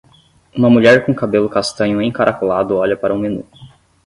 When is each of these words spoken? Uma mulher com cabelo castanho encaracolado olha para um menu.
Uma 0.57 0.67
mulher 0.67 1.05
com 1.05 1.13
cabelo 1.13 1.47
castanho 1.47 2.01
encaracolado 2.01 2.75
olha 2.75 2.97
para 2.97 3.13
um 3.13 3.19
menu. 3.19 3.45